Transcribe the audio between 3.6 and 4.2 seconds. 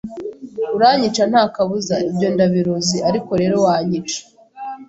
wanyica